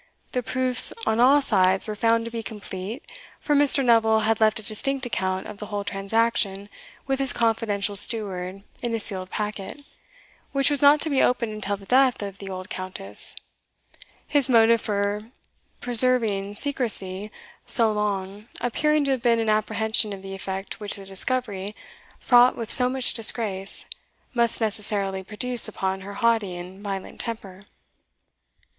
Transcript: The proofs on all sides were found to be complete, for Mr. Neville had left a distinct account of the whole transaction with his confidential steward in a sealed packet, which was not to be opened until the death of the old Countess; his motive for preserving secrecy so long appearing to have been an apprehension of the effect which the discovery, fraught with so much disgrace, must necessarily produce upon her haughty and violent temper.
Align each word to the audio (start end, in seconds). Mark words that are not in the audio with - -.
The 0.31 0.41
proofs 0.41 0.91
on 1.05 1.19
all 1.19 1.43
sides 1.43 1.87
were 1.87 1.93
found 1.93 2.25
to 2.25 2.31
be 2.31 2.41
complete, 2.41 3.05
for 3.39 3.53
Mr. 3.55 3.85
Neville 3.85 4.21
had 4.21 4.39
left 4.41 4.59
a 4.59 4.63
distinct 4.63 5.05
account 5.05 5.45
of 5.45 5.59
the 5.59 5.67
whole 5.67 5.83
transaction 5.83 6.69
with 7.05 7.19
his 7.19 7.31
confidential 7.31 7.95
steward 7.95 8.63
in 8.81 8.95
a 8.95 8.99
sealed 8.99 9.29
packet, 9.29 9.83
which 10.53 10.71
was 10.71 10.81
not 10.81 11.01
to 11.01 11.09
be 11.11 11.21
opened 11.21 11.53
until 11.53 11.77
the 11.77 11.85
death 11.85 12.23
of 12.23 12.39
the 12.39 12.49
old 12.49 12.67
Countess; 12.67 13.35
his 14.25 14.49
motive 14.49 14.81
for 14.81 15.29
preserving 15.81 16.55
secrecy 16.55 17.29
so 17.67 17.91
long 17.93 18.47
appearing 18.59 19.05
to 19.05 19.11
have 19.11 19.21
been 19.21 19.37
an 19.37 19.51
apprehension 19.51 20.13
of 20.13 20.23
the 20.23 20.33
effect 20.33 20.79
which 20.79 20.95
the 20.95 21.05
discovery, 21.05 21.75
fraught 22.19 22.55
with 22.57 22.71
so 22.71 22.89
much 22.89 23.13
disgrace, 23.13 23.85
must 24.33 24.59
necessarily 24.59 25.23
produce 25.23 25.67
upon 25.67 26.01
her 26.01 26.15
haughty 26.15 26.55
and 26.57 26.81
violent 26.81 27.19
temper. 27.19 27.65